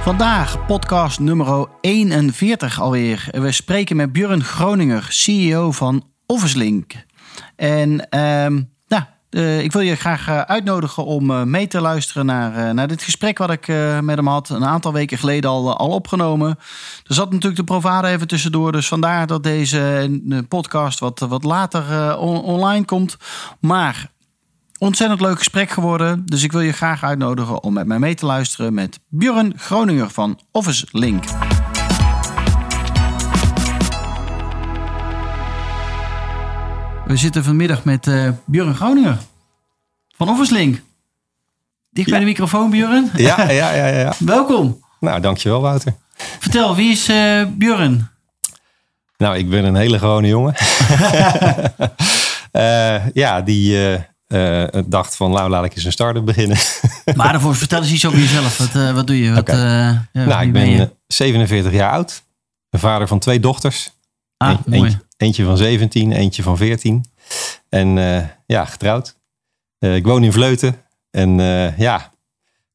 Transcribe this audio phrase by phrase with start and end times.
[0.00, 3.28] Vandaag podcast nummer 41 alweer.
[3.30, 6.92] We spreken met Björn Groninger, CEO van Officelink.
[7.56, 12.26] En ehm, nou, eh, ik wil je graag eh, uitnodigen om eh, mee te luisteren
[12.26, 13.66] naar, naar dit gesprek wat ik
[14.00, 14.48] met hem had.
[14.48, 16.48] Een aantal weken geleden al, al opgenomen.
[17.06, 18.72] Er zat natuurlijk de Provada even tussendoor.
[18.72, 23.16] Dus vandaar dat deze podcast wat, wat later on- online komt.
[23.60, 24.10] Maar
[24.80, 26.22] Ontzettend leuk gesprek geworden.
[26.26, 30.10] Dus ik wil je graag uitnodigen om met mij mee te luisteren met Björn Groninger
[30.10, 31.24] van Office Link.
[37.06, 39.18] We zitten vanmiddag met eh Björn Groninger
[40.16, 40.82] van Office Link.
[41.90, 42.24] Dicht bij Ja.
[42.24, 43.10] de microfoon, Björn.
[43.16, 44.12] Ja, ja, ja, ja.
[44.34, 44.84] Welkom.
[45.00, 45.94] Nou, dankjewel Wouter.
[46.38, 48.08] Vertel, wie is eh Björn?
[49.16, 50.54] Nou, ik ben een hele gewone jongen.
[52.50, 53.76] Eh, ja, die
[54.30, 56.56] eh, dacht van, nou laat ik eens een start-up beginnen.
[57.16, 58.58] Maar daarvoor vertel eens iets over jezelf.
[58.58, 59.32] Wat, eh, wat doe je?
[59.32, 60.80] Wat, eh, ja, nou, ik ben ben je?
[60.80, 62.22] eh, 47 jaar oud.
[62.70, 63.90] Een vader van twee dochters.
[64.36, 64.82] Ah, mooi.
[64.82, 67.04] eentje, eentje van 17, eentje van 14.
[67.68, 67.88] En
[68.46, 69.16] ja, getrouwd.
[69.78, 70.76] Ik woon in Vleuten.
[71.10, 71.30] En
[71.76, 72.10] ja,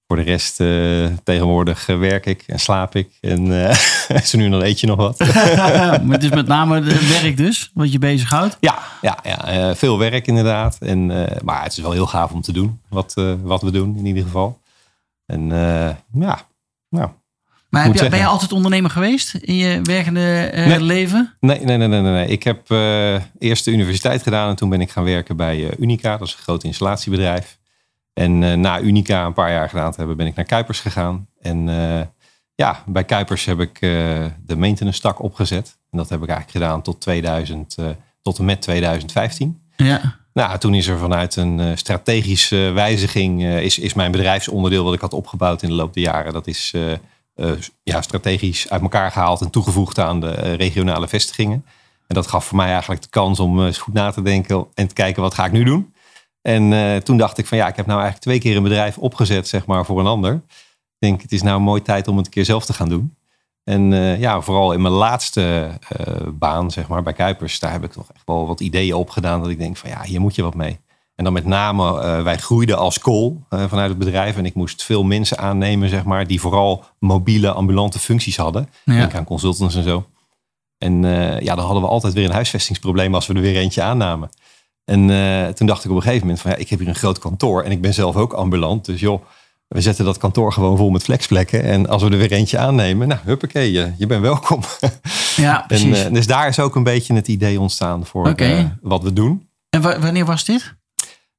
[0.07, 3.09] voor de rest eh, tegenwoordig werk ik en slaap ik.
[3.21, 5.19] En eh zo nu en dan eet je nog wat.
[6.03, 8.57] maar het is met name het werk dus, wat je bezighoudt.
[8.59, 10.77] Ja, ja, ja eh, veel werk inderdaad.
[10.79, 11.05] En,
[11.43, 14.23] maar het is wel heel gaaf om te doen wat, wat we doen in ieder
[14.23, 14.59] geval.
[15.25, 15.47] En
[16.11, 16.39] ja,
[16.89, 17.09] nou.
[17.75, 20.81] Maar heb Moet je, ben je altijd ondernemer geweest in je werkende Nee.
[20.81, 21.33] leven?
[21.39, 22.27] Nee, nee, nee, nee, nee.
[22.27, 26.17] Ik heb eh, eerst de universiteit gedaan en toen ben ik gaan werken bij Unica.
[26.17, 27.57] Dat is een groot installatiebedrijf.
[28.15, 31.27] En eh, na Unica een paar jaar gedaan te hebben, ben ik naar Kuipers gegaan.
[31.45, 32.01] En eh,
[32.55, 33.89] ja, bij Kuipers heb ik eh,
[34.45, 35.77] de maintenance tak opgezet.
[35.91, 37.85] En dat heb ik eigenlijk gedaan tot, 2000, eh,
[38.21, 39.61] tot en met 2015.
[39.75, 40.19] Ja.
[40.33, 45.13] Nou, toen is er vanuit een strategische wijziging is, is mijn bedrijfsonderdeel wat ik had
[45.13, 46.33] opgebouwd in de loop der jaren.
[46.33, 46.73] Dat is
[47.83, 51.65] ja, strategisch uit elkaar gehaald en toegevoegd aan de regionale vestigingen.
[52.07, 54.87] En dat gaf voor mij eigenlijk de kans om eens goed na te denken en
[54.87, 55.93] te kijken wat ga ik nu doen.
[56.45, 58.97] En eh, toen dacht ik van ja, ik heb nou eigenlijk twee keer een bedrijf
[58.97, 60.33] opgezet zeg maar voor een ander.
[60.33, 62.89] Ik denk het is nou een mooie tijd om het een keer zelf te gaan
[62.89, 63.16] doen.
[63.63, 67.83] En eh, ja, vooral in mijn laatste eh, baan, zeg maar, bij Kuipers, daar heb
[67.83, 69.41] ik nog echt wel wat ideeën op gedaan.
[69.41, 70.79] Dat ik denk van ja, hier moet je wat mee.
[71.16, 74.38] En dan met name, wij groeiden als kool vanuit het bedrijf.
[74.38, 78.69] En ik moest veel mensen aannemen, zeg maar, die vooral mobiele, ambulante functies hadden.
[78.83, 78.94] Ja.
[78.94, 80.06] Denk aan consultants en zo.
[80.77, 81.01] En
[81.44, 84.29] ja, dan hadden we altijd weer een huisvestingsprobleem als we er weer eentje aannamen.
[84.85, 86.96] En eh, toen dacht ik op een gegeven moment van ja, ik heb hier een
[86.96, 88.85] groot kantoor en ik ben zelf ook ambulant.
[88.85, 89.22] Dus joh,
[89.68, 91.63] we zetten dat kantoor gewoon vol met flexplekken.
[91.63, 94.59] En als we er weer eentje aannemen, nou huppakee, je, je bent welkom.
[95.35, 96.03] Ja, en, precies.
[96.03, 99.47] eh, dus daar is ook een beetje het idee ontstaan voor eh, wat we doen.
[99.69, 100.74] en wa- wanneer was dit?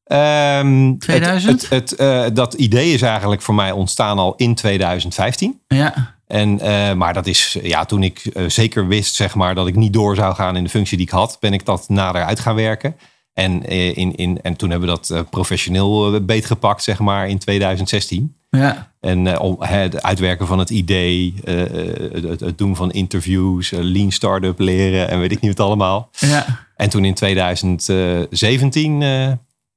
[0.05, 1.69] Ehm, het- 2000?
[1.69, 5.61] Het, het, dat idee is eigenlijk voor mij ontstaan al in 2015.
[5.69, 6.15] Ja.
[6.27, 6.57] En,
[6.99, 10.35] maar dat is, ja, toen ik zeker wist, zeg maar, dat ik niet door zou
[10.35, 12.97] gaan in de functie die ik had, ben ik dat nader uit gaan werken.
[13.37, 17.29] En, eh, in, in, en toen hebben we dat eh, professioneel eh, beetgepakt, zeg maar,
[17.29, 18.35] in 2016.
[18.51, 18.93] Ja.
[19.01, 19.25] En
[19.59, 25.41] het uitwerken van het idee, het, doen van interviews, lean startup leren en weet ik
[25.41, 26.09] niet wat allemaal.
[26.19, 26.67] Ja.
[26.77, 29.37] En toen in 2017 eh, eh,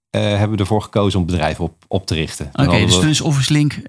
[0.10, 2.50] hebben we ervoor gekozen om het bedrijf op, op te richten.
[2.54, 3.82] En Oké, dus toen is Office Link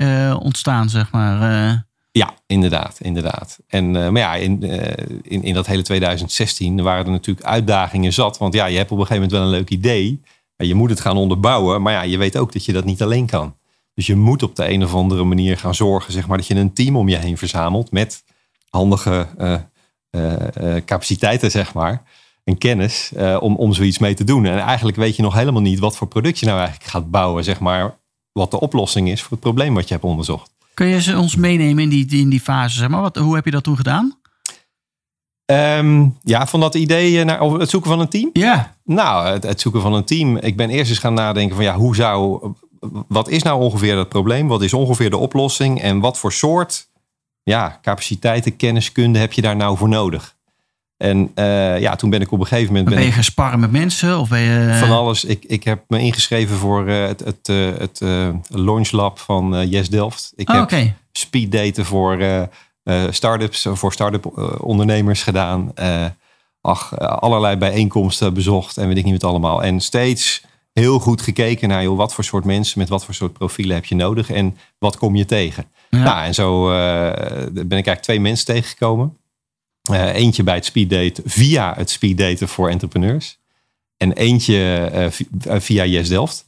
[0.43, 1.89] ontstaan, zeg maar.
[2.13, 3.59] Ja, inderdaad, inderdaad.
[3.67, 8.13] En, eh, maar ja, in, eh, in, in dat hele 2016 waren er natuurlijk uitdagingen
[8.13, 8.39] zat.
[8.39, 10.21] Want ja, je hebt op een gegeven moment wel een leuk idee.
[10.57, 11.83] Maar je moet het gaan onderbouwen.
[11.83, 13.55] Maar ja, je weet ook dat je dat niet alleen kan.
[13.95, 16.55] Dus je moet op de een of andere manier gaan zorgen, zeg maar, dat je
[16.55, 18.25] een team om je heen verzamelt met
[18.69, 19.27] handige
[20.11, 22.03] eh, capaciteiten, zeg maar.
[22.45, 24.45] En kennis om, om zoiets mee te doen.
[24.45, 27.45] En eigenlijk weet je nog helemaal niet wat voor product je nou eigenlijk gaat bouwen,
[27.45, 27.99] zeg maar.
[28.33, 30.51] Wat de oplossing is voor het probleem wat je hebt onderzocht.
[30.81, 33.01] Kun je ze ons meenemen in die, in die fase, zeg maar?
[33.01, 34.19] Wat, hoe heb je dat toen gedaan?
[35.45, 38.31] Ehm, ja, van dat idee eh, naar over het zoeken van een team.
[38.33, 38.77] Ja.
[38.85, 40.37] Nou, het, het zoeken van een team.
[40.37, 42.53] Ik ben eerst eens gaan nadenken van ja, hoe zou.
[43.09, 44.49] Wat is nou ongeveer dat probleem?
[44.49, 45.81] Wat is ongeveer de oplossing?
[45.81, 46.89] En wat voor soort
[47.43, 50.37] ja, capaciteiten, kenniskunde heb je daar nou voor nodig?
[51.01, 52.85] En eh, ja, toen ben ik op een gegeven moment.
[52.89, 54.19] Ben Ben je gaan sparren met mensen?
[54.19, 54.77] Of ben je...
[54.79, 55.25] van alles.
[55.25, 59.55] Ik, ik heb me ingeschreven voor eh, het, het, eh, het eh, launch lab van
[59.57, 60.33] eh, Yes Delft.
[60.37, 60.95] Ik Oh, heb Oké.
[61.13, 62.43] speed daten voor eh,
[63.11, 64.27] start-ups voor start-up
[64.61, 65.73] ondernemers gedaan.
[66.61, 69.63] ach, allerlei bijeenkomsten bezocht en weet ik niet wat allemaal.
[69.63, 70.43] En steeds
[70.73, 73.85] heel goed gekeken naar joh, wat voor soort mensen met wat voor soort profielen heb
[73.85, 75.65] je nodig en wat kom je tegen.
[75.91, 76.65] Nou, en zo
[77.53, 79.17] ben ik eigenlijk twee mensen tegengekomen.
[79.93, 83.39] Eentje bij het speeddate via het speeddaten voor entrepreneurs.
[83.97, 84.91] En eentje
[85.43, 86.45] via Yes Delft.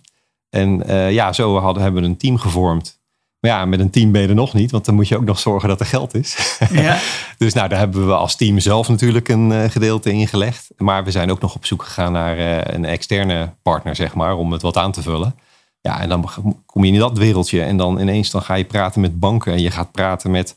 [0.50, 0.82] En
[1.12, 3.00] ja, zo hadden, hebben we een team gevormd.
[3.40, 5.25] Maar ja, met een team ben je er nog niet, want dan moet je ook
[5.25, 6.58] nog zorgen dat er geld is.
[6.70, 6.99] Ja.
[7.38, 10.69] dus nou, daar hebben we als team zelf natuurlijk een gedeelte in gelegd.
[10.76, 12.38] Maar we zijn ook nog op zoek gegaan naar
[12.75, 15.34] een externe partner, zeg maar, om het wat aan te vullen.
[15.82, 16.29] Ja, en dan
[16.67, 19.61] kom je in dat wereldje en dan ineens dan ga je praten met banken en
[19.61, 20.56] je gaat praten met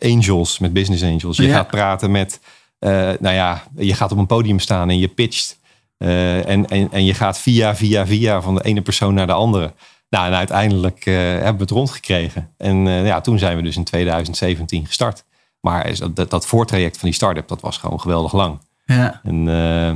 [0.00, 1.36] angels, met business angels.
[1.36, 2.40] Je gaat praten met,
[2.78, 5.58] nou ja, je gaat op een podium staan en je pitcht.
[5.98, 9.72] en, en, en je gaat via, via, via van de ene persoon naar de andere.
[10.14, 12.50] Nou, en uiteindelijk uh, hebben we het rondgekregen.
[12.56, 15.24] En uh, ja, toen zijn we dus in 2017 gestart.
[15.60, 18.58] Maar dat, dat voortraject van die start-up, dat was gewoon geweldig lang.
[18.84, 19.20] Ja.
[19.22, 19.94] En, uh,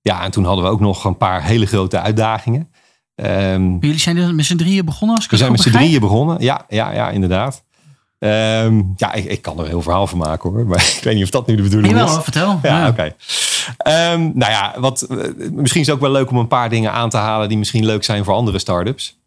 [0.00, 2.72] ja, en toen hadden we ook nog een paar hele grote uitdagingen.
[3.14, 5.16] Um, Jullie zijn met z'n drieën begonnen?
[5.16, 7.64] Als we zijn met z'n drieën begonnen, ja, ja, ja inderdaad.
[8.24, 10.66] Um, ja, ik, ik, kan er een heel verhaal van maken hoor.
[10.66, 12.16] Maar ik weet niet of dat nu de bedoeling is.
[12.22, 12.58] vertel.
[12.62, 12.88] Ja, ja.
[12.88, 13.14] oké.
[14.12, 15.16] Um, nou ja, wat, eh,
[15.50, 17.84] misschien is het ook wel leuk om een paar dingen aan te halen die misschien
[17.84, 19.18] leuk zijn voor andere start-ups.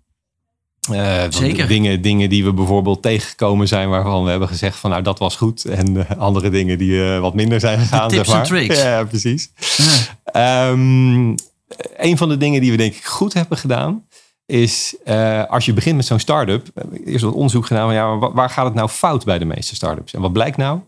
[0.91, 1.67] Uh, Zeker.
[1.67, 5.35] Dingen, dingen die we bijvoorbeeld tegengekomen zijn waarvan we hebben gezegd van nou dat was
[5.35, 5.65] goed.
[5.65, 8.09] En uh, andere dingen die uh, wat minder zijn gegaan.
[8.09, 8.45] Tips zeg maar.
[8.45, 8.81] tricks.
[8.81, 9.51] Ja, precies.
[10.33, 10.69] Ja.
[10.69, 11.35] Um,
[11.97, 14.03] een van de dingen die we denk ik goed hebben gedaan
[14.47, 14.95] is
[15.47, 16.67] als je begint met zo'n start-up.
[17.05, 20.13] Eerst wat onderzoek gedaan van ja, waar gaat het nou fout bij de meeste start-ups?
[20.13, 20.79] En wat blijkt nou?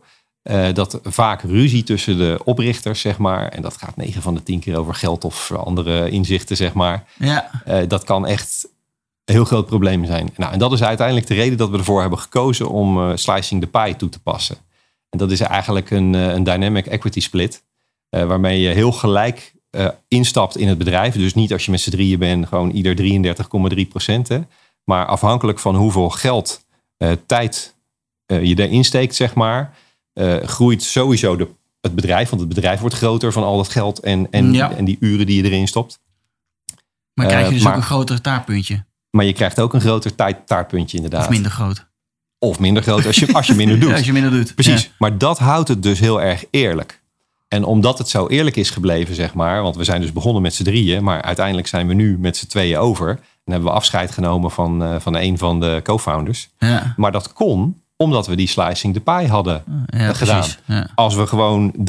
[0.44, 4.44] Uh, dat vaak ruzie tussen de oprichters, zeg maar, en dat gaat 9 van de
[4.44, 7.04] 10 keer over geld of andere inzichten, zeg maar.
[7.18, 7.50] Ja.
[7.68, 8.68] Uh, dat kan echt
[9.26, 10.30] een heel groot probleem zijn.
[10.36, 13.68] Nou, en dat is uiteindelijk de reden dat we ervoor hebben gekozen om slicing the
[13.68, 14.58] pie toe te passen.
[15.10, 17.64] En dat is eigenlijk een, een dynamic equity split,
[18.10, 19.54] waarmee je heel gelijk
[20.08, 21.14] instapt in het bedrijf.
[21.14, 22.96] Dus niet als je met z'n drieën bent, gewoon ieder
[23.76, 24.30] 33,3 procent.
[24.84, 26.66] Maar afhankelijk van hoeveel geld,
[27.26, 27.76] tijd
[28.26, 29.78] je erin steekt, zeg maar
[30.44, 31.48] groeit sowieso de,
[31.82, 32.30] het bedrijf.
[32.30, 35.44] Want het bedrijf wordt groter van al dat geld en, en, en die uren die
[35.44, 36.00] je erin stopt.
[37.14, 38.86] Maar krijg je dus ook een groter taartpuntje?
[39.12, 41.24] Maar je krijgt ook een groter taartpuntje inderdaad.
[41.24, 41.88] Of minder groot.
[42.40, 43.94] Of minder groot als je, als je minder doet.
[43.94, 44.56] als je minder doet.
[44.56, 44.92] Precies.
[44.98, 46.99] Maar dat houdt het dus heel erg eerlijk.
[47.50, 49.62] En omdat het zo eerlijk is gebleven, zeg maar.
[49.62, 51.04] Want we zijn dus begonnen met z'n drieën.
[51.04, 53.10] Maar uiteindelijk zijn we nu met z'n tweeën over.
[53.10, 56.50] En hebben we afscheid genomen van, uh, van een van de co-founders.
[56.58, 56.94] Ja.
[56.98, 60.46] Maar dat kon omdat we die slicing de pie hadden ja, gedaan.
[60.66, 60.90] ja.
[60.96, 61.84] Als we gewoon 33,3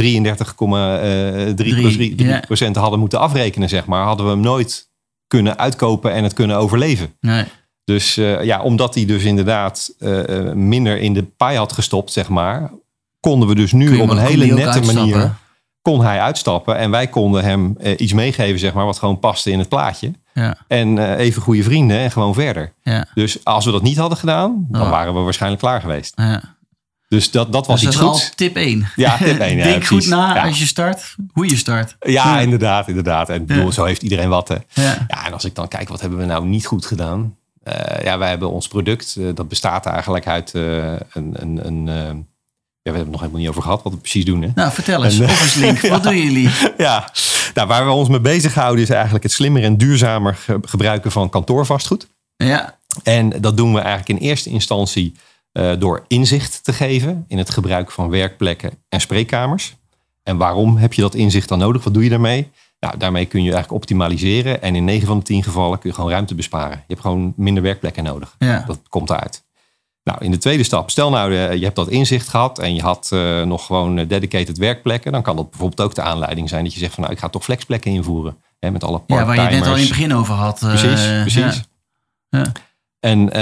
[1.67, 4.89] uh, procent hadden moeten afrekenen, zeg maar, hadden we hem nooit
[5.27, 7.15] kunnen uitkopen en het kunnen overleven.
[7.21, 7.45] Nee.
[7.85, 12.29] Dus uh, ja, omdat hij dus inderdaad uh, minder in de pie had gestopt, zeg
[12.29, 12.71] maar,
[13.21, 15.35] konden we dus nu op een hele nette manier
[15.83, 19.59] kon hij uitstappen en wij konden hem iets meegeven, zeg maar, wat gewoon paste in
[19.59, 20.13] het plaatje.
[20.35, 20.57] Ja.
[20.67, 22.73] En uh, even goede vrienden en gewoon verder.
[22.83, 23.07] Ja.
[23.15, 24.91] Dus als we dat niet hadden gedaan, dan oh.
[24.91, 26.13] waren we waarschijnlijk klaar geweest.
[26.17, 26.43] Ja.
[27.09, 28.33] Dus dat, dat was dus iets dat goeds.
[28.35, 28.89] tip 1.
[28.97, 29.57] Ja, tip 1.
[29.57, 31.97] Ja, Denk goed na als je start, hoe je start.
[32.01, 33.29] Ja, inderdaad, inderdaad.
[33.29, 34.49] En bedoel, zo heeft iedereen wat.
[34.49, 34.57] Hè.
[34.73, 35.07] Ja.
[35.27, 37.37] en als ik dan kijk, wat hebben we nou niet goed gedaan?
[37.65, 42.27] Uh, ja, wij hebben ons product, dat bestaat eigenlijk uit een, een, een
[42.83, 44.43] ja, we hebben het nog helemaal niet over gehad wat we precies doen.
[44.43, 44.49] Hè?
[44.55, 45.19] Nou, vertel eens.
[45.19, 46.51] En, Link, wat doen jullie?
[46.79, 47.13] ja,
[47.55, 52.07] nou, waar we ons mee bezighouden is eigenlijk het slimmer en duurzamer gebruiken van kantoorvastgoed.
[52.37, 52.79] Ja.
[53.03, 55.15] En dat doen we eigenlijk in eerste instantie
[55.53, 59.75] uh, door inzicht te geven in het gebruik van werkplekken en spreekkamers.
[60.23, 61.85] En waarom heb je dat inzicht dan nodig?
[61.85, 62.51] Wat doe je daarmee?
[62.81, 64.63] Nou, daarmee kun je eigenlijk optimaliseren.
[64.63, 66.77] En in 9 van de 10 gevallen kun je gewoon ruimte besparen.
[66.77, 68.35] Je hebt gewoon minder werkplekken nodig.
[68.39, 68.65] Ja.
[68.67, 69.43] Dat komt eruit.
[70.05, 72.83] Nou, in de tweede stap, stel nou eh, je hebt dat inzicht gehad en je
[72.83, 76.65] had uh, nog gewoon eh, dedicated werkplekken, dan kan dat bijvoorbeeld ook de aanleiding zijn
[76.65, 78.37] dat je zegt van nou ik ga toch flexplekken invoeren.
[78.59, 80.59] Hè, met alle Ja, waar je het net al in het begin over had.
[80.59, 81.63] Precies, precies.
[82.29, 82.53] Ja.
[83.01, 83.33] En, uh,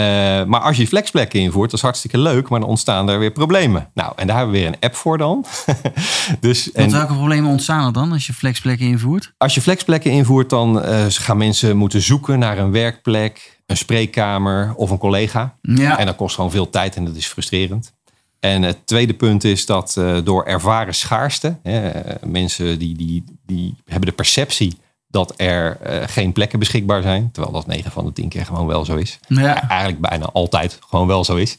[0.44, 3.90] maar als je flexplekken invoert, dat is hartstikke leuk, maar dan ontstaan er weer problemen.
[3.94, 5.44] Nou, en daar hebben we weer een app voor dan.
[6.40, 9.32] dus, en, welke problemen ontstaan er dan als je flexplekken invoert?
[9.36, 14.74] Als je flexplekken invoert, dan uh, gaan mensen moeten zoeken naar een werkplek een spreekkamer
[14.74, 15.56] of een collega.
[15.62, 15.98] Ja.
[15.98, 17.92] En dat kost gewoon veel tijd en dat is frustrerend.
[18.40, 21.90] En het tweede punt is dat uh, door ervaren schaarste, hè,
[22.26, 27.30] mensen die, die, die hebben de perceptie dat er uh, geen plekken beschikbaar zijn.
[27.32, 29.18] Terwijl dat 9 van de 10 keer gewoon wel zo is.
[29.28, 29.68] Ja.
[29.68, 31.58] Eigenlijk bijna altijd gewoon wel zo is.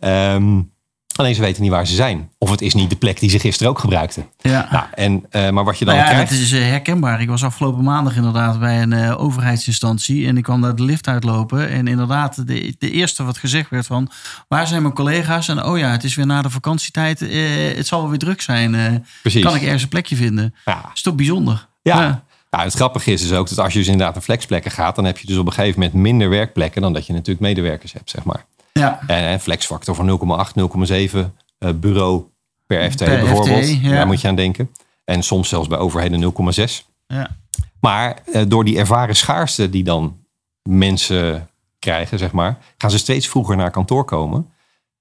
[0.00, 0.72] Um,
[1.16, 2.30] Alleen ze weten niet waar ze zijn.
[2.38, 4.26] Of het is niet de plek die ze gisteren ook gebruikten.
[4.40, 4.68] Ja.
[4.70, 6.30] Nou, en, eh, maar wat je dan Nou ja, krijgt...
[6.30, 7.20] het is eh, herkenbaar.
[7.20, 11.08] Ik was afgelopen maandag inderdaad bij een eh, overheidsinstantie en ik kwam daar de lift
[11.08, 11.68] uitlopen.
[11.68, 14.10] En inderdaad, de, de eerste wat gezegd werd van,
[14.48, 15.48] waar zijn mijn collega's?
[15.48, 17.20] En oh ja, het is weer na de vakantietijd.
[17.76, 19.04] het zal wel weer druk zijn.
[19.20, 19.42] Precies.
[19.42, 20.54] kan ik ergens een plekje vinden?
[20.64, 21.68] Ja, Is toch bijzonder?
[21.82, 22.24] Ja.
[22.50, 25.04] Nou, het grappige is dus ook dat als je dus inderdaad naar flexplekken gaat, dan
[25.04, 28.10] heb je dus op een gegeven moment minder werkplekken dan dat je natuurlijk medewerkers hebt,
[28.10, 28.44] zeg maar.
[28.80, 29.00] Ja.
[29.06, 30.52] En een flexfactor van 0,8,
[31.12, 31.18] 0,7
[31.58, 32.24] eh, bureau
[32.66, 33.64] per FTE Per bijvoorbeeld.
[33.64, 33.90] FTE, ja.
[33.90, 34.70] Daar moet je aan denken.
[35.04, 36.86] En soms zelfs bij overheden 0,6.
[37.06, 37.36] Ja.
[37.80, 40.16] Maar eh, door die ervaren schaarste die dan
[40.62, 44.48] mensen krijgen, zeg maar, gaan ze steeds vroeger naar kantoor komen.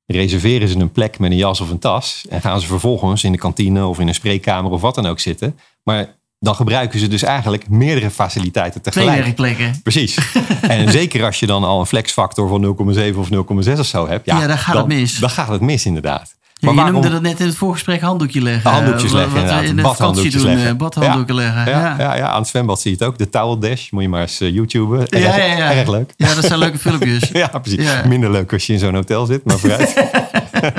[0.05, 2.25] Reserveren ze een plek met een jas of een tas.
[2.29, 5.19] En gaan ze vervolgens in de kantine of in een spreekkamer of wat dan ook
[5.19, 5.59] zitten.
[5.83, 9.23] Maar dan gebruiken ze dus eigenlijk meerdere faciliteiten Twee tegelijk.
[9.23, 9.79] werkplekken.
[9.83, 10.17] Precies.
[10.61, 12.75] en zeker als je dan al een flexfactor van
[13.11, 14.25] 0,7 of 0,6 of zo hebt.
[14.25, 15.17] Ja, Ja, dan gaat dan, het mis.
[15.17, 16.35] Dan gaat het mis inderdaad.
[16.63, 18.71] Ja, je waarom- noemde dat net in het voorgesprek handdoekje leggen.
[18.71, 20.77] Handdoekjes Eh, leggen, Wat in de vakantie Badhanddoekjes doen, leggen.
[20.77, 21.65] badhanddoeken leggen.
[21.65, 21.95] Ja, Ja.
[21.97, 22.15] ja.
[22.15, 23.17] Ja, aan het zwembad zie je het ook.
[23.17, 23.89] De towel dash.
[23.89, 25.07] Moet je maar eens YouTuben.
[25.09, 25.71] Erg, Ja, ja, ja.
[25.73, 26.13] erg leuk.
[26.17, 27.29] Ja, dat zijn leuke filmpjes.
[27.33, 27.87] Ja, precies.
[28.07, 29.93] Minder leuk als je in zo'n hotel zit, maar vooruit.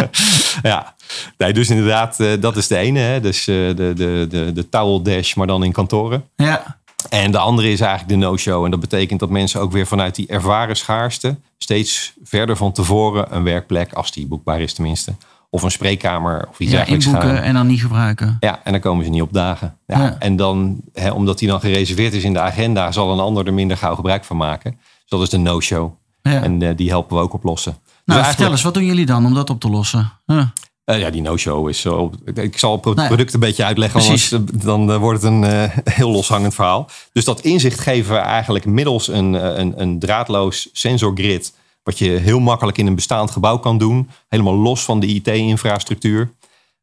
[0.62, 0.95] ja,
[1.38, 2.99] nee, dus inderdaad, eh, dat is de ene.
[2.99, 3.21] Hè?
[3.21, 6.25] Dus de, de, de, de towel dash, maar dan in kantoren.
[6.37, 6.76] Ja.
[7.09, 8.64] En de andere is eigenlijk de no-show.
[8.64, 11.37] En dat betekent dat mensen ook weer vanuit die ervaren schaarste...
[11.59, 15.14] steeds verder van tevoren een werkplek, als die boekbaar is tenminste...
[15.54, 17.42] of een spreekkamer of iets ja, dergelijks inboeken gaan.
[17.42, 18.37] en dan niet gebruiken.
[18.40, 19.76] Ja, en dan komen ze niet op dagen.
[19.87, 20.16] Ja, Ja.
[20.18, 22.92] En dan, hè, omdat die dan gereserveerd is in de agenda...
[22.92, 24.70] zal een ander er minder gauw gebruik van maken.
[24.70, 25.92] Dus dat is de no-show.
[26.23, 26.42] Ja.
[26.42, 27.73] En eh, die helpen we ook oplossen.
[27.73, 30.12] Dus nou, eigenlijk- vertel eens, wat doen jullie dan om dat op te lossen?
[30.26, 30.52] Ja.
[30.84, 32.12] Eh, ja, die no-show is zo.
[32.34, 34.32] Ik zal het product een beetje uitleggen, Precies.
[34.34, 35.44] anders dan eh, wordt het een
[35.84, 36.88] heel loshangend verhaal.
[37.12, 41.54] Dus dat inzicht geven we eigenlijk middels een, een, een draadloos sensorgrid.
[41.85, 44.11] Wat je heel makkelijk in een bestaand gebouw kan doen.
[44.29, 46.33] Helemaal los van de IT-infrastructuur.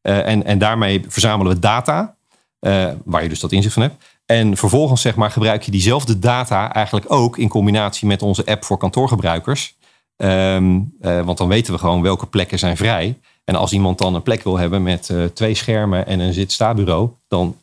[0.02, 2.16] Eh, en, en daarmee verzamelen we data.
[2.60, 4.04] eh, waar je dus dat inzicht van hebt.
[4.26, 8.64] En vervolgens zeg maar, gebruik je diezelfde data eigenlijk ook in combinatie met onze app
[8.66, 9.76] voor kantoorgebruikers.
[10.16, 13.20] Ehm, eh, want dan weten we gewoon welke plekken zijn vrij.
[13.44, 17.56] En als iemand dan een plek wil hebben met twee schermen en een zit-sta-bureau, dan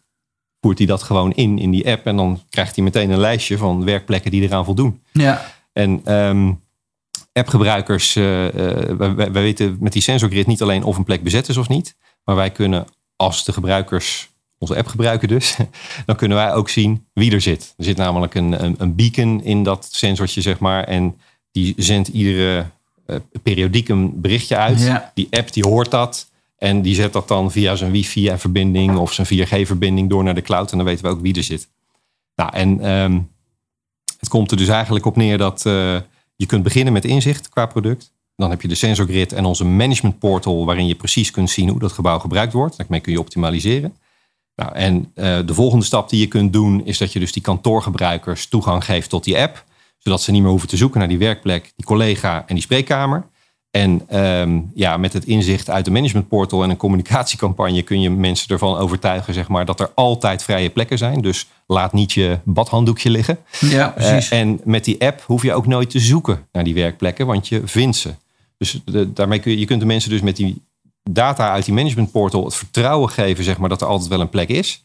[0.61, 2.07] voert hij dat gewoon in in die app.
[2.07, 5.03] En dan krijgt hij meteen een lijstje van werkplekken die eraan voldoen.
[5.13, 5.45] Ja.
[5.73, 6.53] En ehm,
[7.39, 11.49] appgebruikers, eh, eh, wij, wij weten met die sensorgrid niet alleen of een plek bezet
[11.49, 11.97] is of niet.
[12.25, 14.29] Maar wij kunnen, als de gebruikers
[14.59, 15.57] onze app gebruiken dus,
[16.07, 17.75] dan kunnen wij ook zien wie er zit.
[17.77, 20.85] Er zit namelijk een, een, een beacon in dat sensortje, zeg maar.
[20.85, 21.17] En
[21.53, 22.67] die zendt iedere
[23.07, 24.81] eh, periodiek een berichtje uit.
[24.81, 25.11] Ja.
[25.15, 26.31] Die app die hoort dat.
[26.59, 30.71] En die zet dat dan via zijn wifi-verbinding of zijn 4G-verbinding door naar de cloud.
[30.71, 31.69] En dan weten we ook wie er zit.
[32.35, 33.21] Nou, en ehm,
[34.19, 35.65] het komt er dus eigenlijk op neer dat
[36.39, 38.13] je kunt beginnen met inzicht qua product.
[38.37, 41.79] Dan heb je de sensorgrid en onze management portal, waarin je precies kunt zien hoe
[41.79, 42.77] dat gebouw gebruikt wordt.
[42.77, 43.97] Daarmee kun je optimaliseren.
[44.55, 47.43] Nou, en eh, de volgende stap die je kunt doen, is dat je dus die
[47.43, 49.65] kantoorgebruikers toegang geeft tot die app.
[49.99, 53.27] Zodat ze niet meer hoeven te zoeken naar die werkplek, die collega en die spreekkamer.
[53.71, 58.11] En ehm, ja, met het inzicht uit de management portal en een communicatiecampagne kun je
[58.11, 61.21] mensen ervan overtuigen, zeg maar, dat er altijd vrije plekken zijn.
[61.21, 63.39] Dus laat niet je badhanddoekje liggen.
[63.61, 64.29] Ja, precies.
[64.29, 67.49] Eh, en met die app hoef je ook nooit te zoeken naar die werkplekken, want
[67.49, 68.15] je vindt ze.
[68.59, 70.63] Dus de- daarmee kun je, je kunt de mensen dus met die
[71.11, 74.29] data uit die management portal het vertrouwen geven, zeg maar, dat er altijd wel een
[74.29, 74.85] plek is.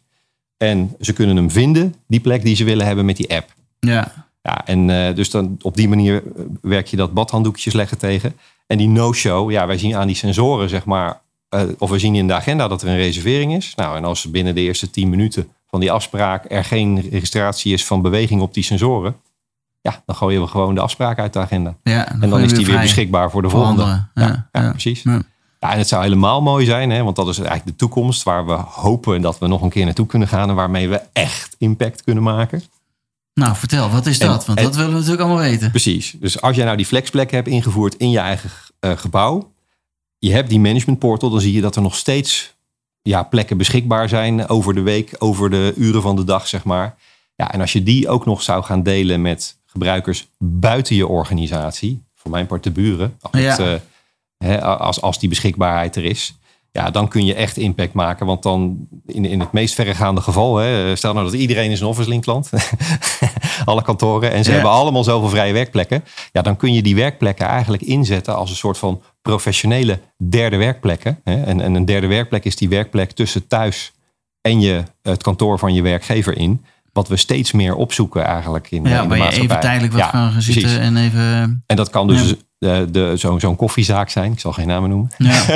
[0.58, 3.54] En ze kunnen hem vinden, die plek die ze willen hebben met die app.
[3.80, 4.32] ja.
[4.44, 8.36] Ja, en eh, dus dan op die manier eh, werk je dat badhanddoekjes leggen tegen.
[8.68, 12.16] En die no-show, ja, wij zien aan die sensoren, zeg maar, eh, of we zien
[12.16, 13.76] in de agenda dat er een reservering is.
[13.76, 17.86] Nou, en als binnen de eerste 10 minuten van die afspraak er geen registratie is
[17.86, 19.16] van beweging op die sensoren,
[19.82, 21.76] ja, dan gooien we gewoon de afspraak uit de agenda.
[21.84, 23.84] ja En dan is die weer beschikbaar voor de voor volgende.
[23.84, 24.70] Ja, ja, ja.
[24.72, 25.04] precies.
[25.04, 25.22] Ja.
[25.60, 28.46] Ja, en het zou helemaal mooi zijn, hè, want dat is eigenlijk de toekomst waar
[28.46, 32.04] we hopen dat we nog een keer naartoe kunnen gaan en waarmee we echt impact
[32.04, 32.64] kunnen maken.
[33.34, 34.46] Nou, vertel, wat is En- dat?
[34.46, 35.70] Want en- dat willen we natuurlijk allemaal weten.
[35.70, 36.16] Precies.
[36.20, 38.50] Dus als jij nou die flexplekken hebt ingevoerd in je eigen
[38.80, 39.52] eh, gebouw,
[40.18, 42.54] je hebt die management portal, dan zie je dat er nog steeds
[43.02, 46.96] ja, plekken beschikbaar zijn over de week, over de uren van de dag, zeg maar.
[47.36, 52.04] Ja, en als je die ook nog zou gaan delen met gebruikers buiten je organisatie,
[52.16, 53.58] voor mijn part de buren, als, Ja.
[53.58, 53.74] eh,
[54.38, 56.36] hè, als, als die beschikbaarheid er is,
[56.76, 58.26] ja, dan kun je echt impact maken.
[58.26, 61.88] Want dan in, in het meest verregaande geval, hè, stel nou dat iedereen is een
[61.88, 62.50] Office Link klant,
[63.66, 64.56] alle kantoren, en ze Ja.
[64.56, 66.04] hebben allemaal zoveel vrije werkplekken.
[66.32, 70.00] Ja, dan kun je die werkplekken eigenlijk inzetten als een soort van professionele
[70.30, 71.20] derde werkplekken.
[71.24, 71.44] Hè.
[71.44, 73.92] En, en een derde werkplek is die werkplek tussen thuis
[74.42, 76.66] en je, het kantoor van je werkgever in.
[76.94, 79.44] Wat we steeds meer opzoeken eigenlijk in, Ja, in de waar je maatschappij.
[79.44, 80.54] even tijdelijk wat Ja, gaan precies.
[80.54, 81.64] zitten en even...
[81.66, 82.36] En dat kan dus Ja.
[82.64, 84.32] De, de, zo'n koffiezaak zijn.
[84.32, 85.12] Ik zal geen namen noemen.
[85.18, 85.44] Ja.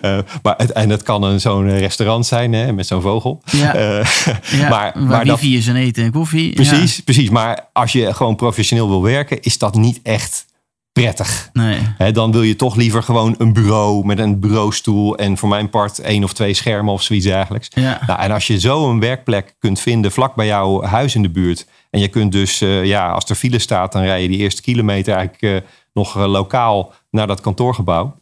[0.00, 3.42] Eh, maar het, en het kan een, zo'n restaurant zijn hè, met zo'n vogel.
[3.44, 3.74] Ja.
[3.74, 4.06] Eh,
[4.50, 6.52] Ja, maar, waar maar dat, is en eten en koffie.
[6.52, 7.30] precies, precies.
[7.30, 10.46] Maar als je gewoon professioneel wil werken, is dat niet echt
[10.92, 11.50] prettig.
[11.52, 11.78] Nee.
[11.96, 15.70] Hè, dan wil je toch liever gewoon een bureau met een bureaustoel en voor mijn
[15.70, 17.68] part één of twee schermen of zoiets dergelijks.
[17.74, 18.00] Ja.
[18.06, 21.30] Nou, en als je zo een werkplek kunt vinden vlak bij jouw huis in de
[21.30, 21.66] buurt.
[21.90, 24.62] En je kunt dus, eh, ja, als er file staat, dan rij je die eerste
[24.62, 28.18] kilometer eigenlijk nog eh, lokaal naar dat kantoorgebouw.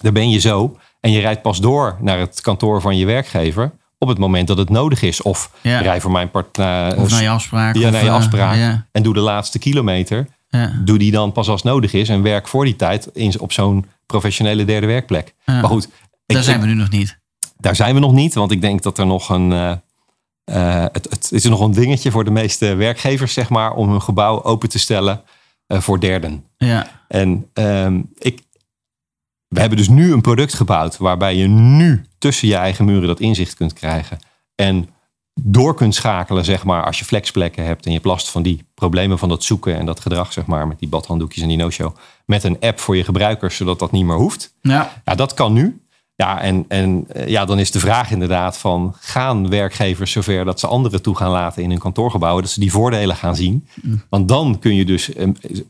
[0.00, 0.76] Daar ben je zo.
[1.00, 4.58] En je rijdt pas door naar het kantoor van je werkgever op het moment dat
[4.58, 5.22] het nodig is.
[5.22, 5.80] Of Ja.
[5.80, 7.74] rij voor mijn part naar, Of naar je afspraak.
[7.76, 8.82] ja, naar je eh, afspraak.
[8.92, 10.26] En doe de laatste kilometer.
[10.48, 10.72] Ja.
[10.84, 12.08] Doe die dan pas als nodig is.
[12.08, 15.34] En werk voor die tijd in, op zo'n professionele derde werkplek.
[15.44, 15.52] Ja.
[15.60, 17.18] Maar goed, ik- Daar zijn we nu nog niet.
[17.56, 19.52] daar zijn we nog niet, want ik denk dat er nog een.
[19.52, 19.70] eh,
[20.44, 24.02] eh, het, het is nog een dingetje voor de meeste werkgevers, zeg maar, om hun
[24.02, 25.30] gebouw open te stellen eh,
[25.78, 26.44] voor derden.
[26.56, 27.04] Ja.
[27.08, 28.42] En ehm, ik,
[29.48, 33.20] we hebben dus nu een product gebouwd waarbij je nu tussen je eigen muren dat
[33.20, 34.18] inzicht kunt krijgen.
[34.54, 34.88] En
[35.34, 38.64] door kunt schakelen, zeg maar, als je flexplekken hebt en je hebt last van die
[38.74, 41.96] problemen van dat zoeken en dat gedrag, zeg maar, met die badhanddoekjes en die no-show,
[42.24, 44.54] met een app voor je gebruikers, zodat dat niet meer hoeft.
[44.60, 45.02] Ja.
[45.04, 45.82] Ja, dat kan nu.
[46.20, 48.94] Ja, en, en eh, ja, dan is de vraag inderdaad van...
[49.00, 52.42] gaan werkgevers zover dat ze anderen toe gaan laten in hun kantoorgebouwen...
[52.42, 53.66] dat ze die voordelen gaan zien?
[54.08, 55.12] Want dan kun je dus...
[55.14, 55.28] eh,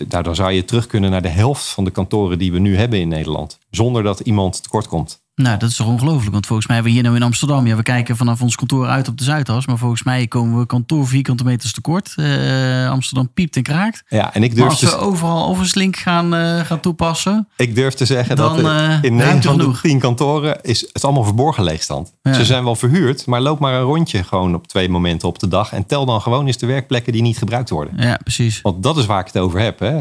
[0.08, 2.76] nou, dan zou je terug kunnen naar de helft van de kantoren die we nu
[2.76, 3.58] hebben in Nederland.
[3.70, 5.19] Zonder dat iemand tekort komt.
[5.42, 6.32] Nou, dat is toch ongelooflijk.
[6.32, 7.66] Want volgens mij hebben we hier nou in Amsterdam.
[7.66, 9.66] Ja, we kijken vanaf ons kantoor uit op de Zuidas.
[9.66, 12.12] Maar volgens mij komen we kantoor vierkante meters tekort.
[12.16, 14.02] Eh, Amsterdam piept en kraakt.
[14.08, 17.48] Ja, en ik Maar durf, als we te, overal overslink gaan, eh, gaan toepassen.
[17.56, 20.62] ik durf te zeggen Dan, dat er in negen van de kantoren...
[20.62, 22.12] is het allemaal verborgen leegstand.
[22.22, 22.32] Ja.
[22.32, 25.48] Ze zijn wel verhuurd, maar loop maar een rondje gewoon op twee momenten op de
[25.48, 25.72] dag...
[25.72, 27.94] en tel dan gewoon eens de werkplekken die niet gebruikt worden.
[27.96, 28.60] Ja, precies.
[28.60, 29.78] Want dat is waar ik het over heb.
[29.78, 29.98] Hè.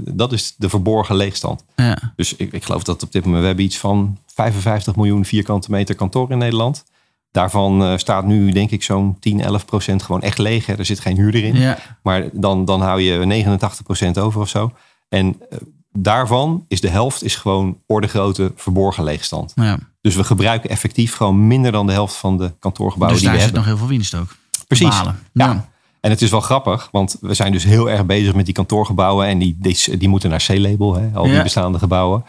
[0.00, 1.64] Dat is de verborgen leegstand.
[1.76, 2.12] Ja.
[2.16, 5.70] Dus ik, ik geloof dat op dit moment we hebben iets van 55 miljoen vierkante
[5.70, 6.84] meter kantoor in Nederland.
[7.30, 10.66] Daarvan eh, staat nu denk ik zo'n 10, 11 procent gewoon echt leeg.
[10.66, 10.74] Hè.
[10.74, 11.56] Er zit geen huurder in.
[11.56, 11.78] Ja.
[12.02, 14.72] Maar dan, dan hou je 89 procent over of zo.
[15.08, 15.58] En eh,
[15.92, 19.52] daarvan is de helft is gewoon ordegrootte verborgen leegstand.
[19.54, 19.78] ja.
[20.00, 23.48] Dus we gebruiken effectief gewoon minder dan de helft van de kantoorgebouwen Dus die daar
[23.48, 23.70] we zit hebben.
[23.70, 24.36] nog heel veel winst ook.
[24.66, 24.88] Precies.
[24.88, 25.18] Balen.
[25.32, 25.46] Ja.
[25.46, 25.68] Ja.
[26.00, 29.26] En het is wel grappig, want we zijn dus heel erg bezig met die kantoorgebouwen.
[29.26, 32.24] En die, die, die moeten naar C-label, hè, al die bestaande gebouwen.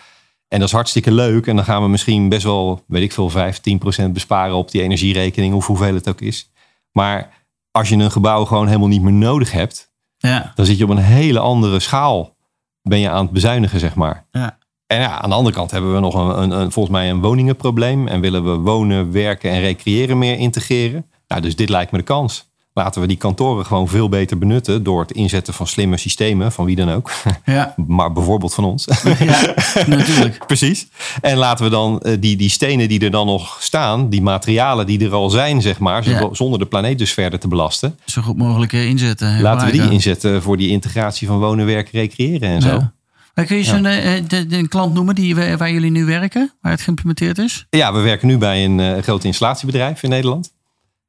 [0.53, 1.47] En dat is hartstikke leuk.
[1.47, 4.71] En dan gaan we misschien best wel, weet ik veel, 5, 10 procent besparen op
[4.71, 5.53] die energierekening.
[5.53, 6.51] Of hoeveel het ook is.
[6.91, 7.29] Maar
[7.71, 9.91] als je een gebouw gewoon helemaal niet meer nodig hebt.
[10.17, 10.51] Ja.
[10.55, 12.35] Dan zit je op een hele andere schaal.
[12.81, 14.25] Ben je aan het bezuinigen, zeg maar.
[14.31, 14.57] Ja.
[14.87, 17.21] En ja, aan de andere kant hebben we nog een, een, een- volgens mij een
[17.21, 18.07] woningenprobleem.
[18.07, 21.05] En willen we wonen, werken en recreëren meer integreren.
[21.27, 22.51] Nou, dus dit lijkt me de kans.
[22.75, 26.65] Laten we die kantoren gewoon veel beter benutten door het inzetten van slimme systemen, van
[26.65, 27.11] wie dan ook.
[27.45, 27.73] Ja.
[27.87, 28.87] maar bijvoorbeeld van ons.
[29.19, 29.53] ja,
[29.87, 30.43] natuurlijk.
[30.47, 30.87] Precies.
[31.21, 34.85] En laten we dan eh, die, die stenen die er dan nog staan, die materialen
[34.85, 36.29] die er al zijn, zeg maar, Ja.
[36.31, 37.97] zonder de planeet dus verder te belasten.
[38.05, 39.41] Zo goed mogelijk eh, inzetten.
[39.41, 42.81] Laten we die inzetten voor die integratie van wonen, werken, recreëren en zo.
[43.45, 44.15] Kun je zo'n eh,
[44.49, 46.51] een klant noemen die, waar jullie nu werken?
[46.61, 47.65] Waar het geïmplementeerd is?
[47.69, 50.51] Ja, we werken nu bij een groot installatiebedrijf in Nederland.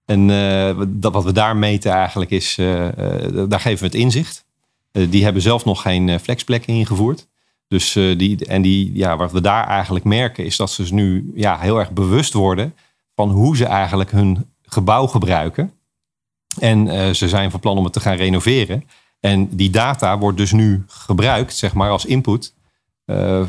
[0.05, 3.95] En eh, dat, wat we daar meten eigenlijk is, eh, eh, daar geven we het
[3.95, 4.45] inzicht.
[4.93, 7.27] Die hebben zelf nog geen flexplekken ingevoerd.
[7.69, 11.33] Dus die, en die, ja, wat we daar eigenlijk merken is dat ze dus nu
[11.35, 12.75] ja, heel erg bewust worden
[13.15, 15.73] van hoe ze eigenlijk hun gebouw gebruiken.
[16.59, 18.85] En ze zijn van plan om het te gaan renoveren.
[19.21, 22.55] En die data wordt dus nu gebruikt, zeg maar, als input.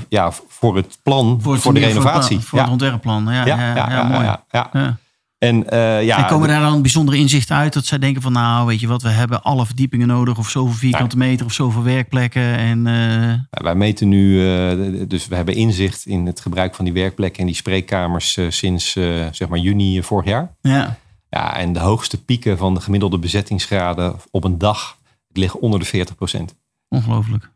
[0.09, 2.39] ja, voor het plan voor, het- de renovatie.
[2.39, 2.63] Voor, ja.
[2.63, 3.23] het ontwerpplan.
[3.25, 4.45] Ja, ja, ja, ja.
[4.51, 4.97] Ja.
[5.37, 8.67] En, eh, ja, en komen daar dan bijzondere inzichten uit dat zij denken van nou
[8.67, 12.57] weet je wat, we hebben alle verdiepingen nodig of zoveel vierkante meter of zoveel werkplekken
[12.57, 16.93] en eh, wij meten nu, eh, dus we hebben inzicht in het gebruik van die
[16.93, 18.91] werkplekken en die spreekkamers sinds
[19.31, 20.55] zeg maar juni vorig jaar.
[20.61, 20.97] ja.
[21.29, 25.85] Ja, en de hoogste pieken van de gemiddelde bezettingsgraden op een dag liggen onder de
[25.85, 26.55] 40 procent.
[26.89, 27.49] ongelooflijk.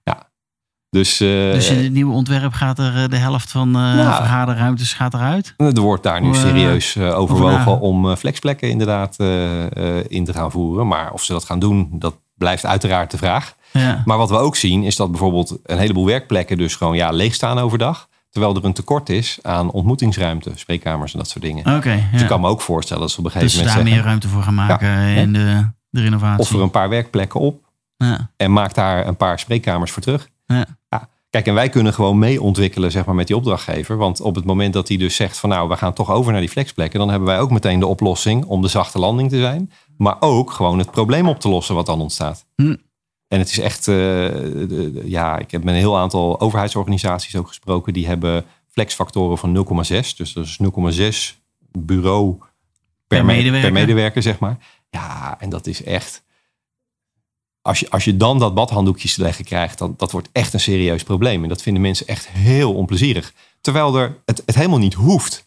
[0.89, 4.15] Dus, eh, Dus in het nieuwe ontwerp gaat er eh, de helft van eh Ja.
[4.15, 5.53] vergaderruimtes gaat eruit.
[5.57, 9.15] er wordt daar nu serieus overwogen om flexplekken inderdaad
[10.07, 10.87] in te gaan voeren.
[10.87, 13.55] Maar of ze dat gaan doen, dat blijft uiteraard de vraag.
[13.71, 14.01] Ja.
[14.05, 17.33] Maar wat we ook zien is dat bijvoorbeeld een heleboel werkplekken dus gewoon ja, leeg
[17.33, 18.07] staan overdag.
[18.29, 21.75] Terwijl er een tekort is aan ontmoetingsruimte, spreekkamers en dat soort dingen.
[21.75, 21.93] Oké.
[21.95, 22.19] Dus ja.
[22.19, 24.09] ik kan me ook voorstellen dat ze op een dus gegeven daar moment meer zeggen...
[24.09, 26.39] ruimte voor gaan maken in de, de renovatie.
[26.39, 27.63] Offer een paar werkplekken op
[27.97, 28.29] ja.
[28.37, 30.29] en maak daar een paar spreekkamers voor terug.
[30.45, 30.65] Ja.
[31.29, 33.97] Kijk, en wij kunnen gewoon mee ontwikkelen zeg maar, met die opdrachtgever.
[33.97, 36.41] Want op het moment dat hij dus zegt van nou, we gaan toch over naar
[36.41, 36.99] die flexplekken.
[36.99, 39.71] Dan hebben wij ook meteen de oplossing om de zachte landing te zijn.
[39.97, 42.45] Maar ook gewoon het probleem op te lossen wat dan ontstaat.
[42.55, 42.75] Hm.
[43.27, 47.47] En het is echt, uh, de, ja, ik heb met een heel aantal overheidsorganisaties ook
[47.47, 47.93] gesproken.
[47.93, 50.15] Die hebben flexfactoren van 0,6.
[50.15, 50.59] Dus dat is
[51.33, 51.39] 0,6
[51.71, 53.71] bureau per, Per medewerker.
[53.71, 54.57] per medewerker, zeg maar.
[54.89, 56.23] Ja, en dat is echt.
[57.69, 60.59] Als je, als je dan dat badhanddoekjes te leggen krijgt, dan dat wordt echt een
[60.59, 61.43] serieus probleem.
[61.43, 63.33] En dat vinden mensen echt heel onplezierig.
[63.61, 65.43] Terwijl er het, het helemaal niet hoeft.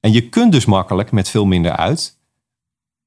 [0.00, 2.18] En je kunt dus makkelijk met veel minder uit.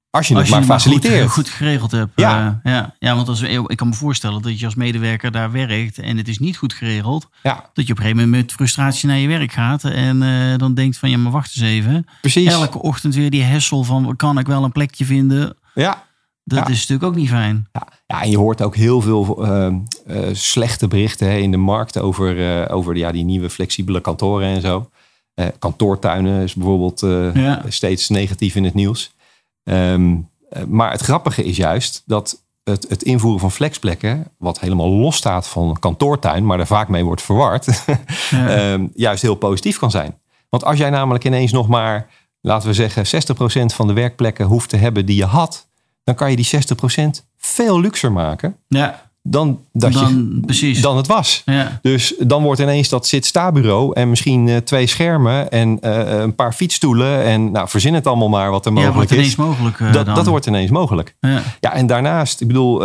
[0.10, 1.32] Als je Als het je maar het maar goed, faciliteert.
[1.32, 2.12] goed geregeld hebt.
[2.16, 2.60] Ja.
[2.64, 2.96] eh, ja.
[3.00, 6.28] ja, want als, ik kan me voorstellen dat je als medewerker daar werkt en het
[6.28, 7.28] is niet goed geregeld.
[7.44, 10.58] Ja, Dat je op een gegeven moment met frustratie naar je werk gaat en eh,
[10.58, 12.06] dan denkt van ja, maar wacht eens even.
[12.22, 12.52] precies.
[12.52, 15.58] Elke ochtend weer die hessel van kan ik wel een plekje vinden.
[15.74, 16.04] Ja,
[16.44, 16.68] Dat Ja.
[16.68, 17.68] is natuurlijk ook niet fijn.
[17.72, 19.74] Ja, ja, en je hoort ook heel veel eh, eh,
[20.32, 24.62] slechte berichten hè, in de markt over, eh, over ja, die nieuwe flexibele kantoren en
[24.62, 24.90] zo.
[25.34, 27.00] Eh, kantoortuinen is bijvoorbeeld
[27.34, 27.62] Ja.
[27.68, 29.14] steeds negatief in het nieuws.
[29.64, 30.16] Ehm,
[30.50, 35.16] eh, maar het grappige is juist dat het, het invoeren van flexplekken, wat helemaal los
[35.16, 37.84] staat van kantoortuin, maar er vaak mee wordt verward,
[38.32, 40.18] ehm, juist heel positief kan zijn.
[40.50, 42.10] Want als jij namelijk ineens nog maar,
[42.42, 45.68] laten we zeggen, 60% van de werkplekken hoeft te hebben die je had,
[46.04, 50.82] dan kan je die 60% veel luxer maken ja, dan, dat je, dan, precies.
[50.82, 51.42] dan het was.
[51.46, 51.80] ja.
[51.82, 56.54] Dus dan wordt ineens dat zit-sta-bureau en misschien eh, twee schermen en eh, een paar
[56.54, 59.18] fietsstoelen en nou, verzin het allemaal maar wat er ja, mogelijk wordt is.
[59.18, 60.16] ineens mogelijk eh, dat, dan.
[60.16, 61.16] dat wordt ineens mogelijk.
[61.20, 61.42] Ja.
[61.60, 62.84] Ja, en daarnaast, ik bedoel,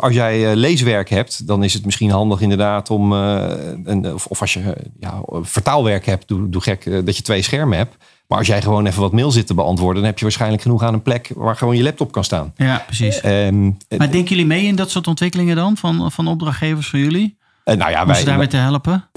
[0.00, 4.52] als jij leeswerk hebt, dan is het misschien handig inderdaad om, een, of, of als
[4.52, 7.96] je ja, vertaalwerk hebt, doe, doe gek, dat je twee schermen hebt.
[8.32, 10.82] Maar als jij gewoon even wat mail zit te beantwoorden, dan heb je waarschijnlijk genoeg
[10.82, 12.52] aan een plek waar gewoon je laptop kan staan.
[12.56, 13.20] ja, precies.
[13.20, 13.64] Ehm,
[13.96, 17.36] Maar denken jullie mee in dat soort ontwikkelingen dan van, van opdrachtgevers van jullie?
[17.64, 19.08] eh, nou ja, Om ze daarbij te helpen?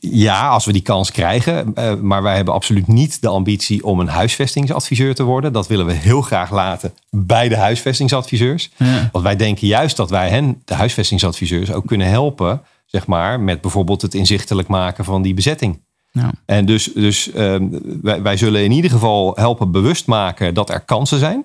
[0.00, 1.74] Ja, als we die kans krijgen.
[1.74, 5.52] Eh, maar wij hebben absoluut niet de ambitie om een huisvestingsadviseur te worden.
[5.52, 8.70] Dat willen we heel graag laten bij de huisvestingsadviseurs.
[8.76, 9.08] Ja.
[9.12, 12.62] Want wij denken juist dat wij hen, de huisvestingsadviseurs, ook kunnen helpen.
[12.86, 15.84] Zeg maar, met bijvoorbeeld het inzichtelijk maken van die bezetting.
[16.16, 16.32] Ja.
[16.46, 17.68] En dus, dus ehm,
[18.02, 21.44] wij, wij zullen in ieder geval helpen bewust maken dat er kansen zijn.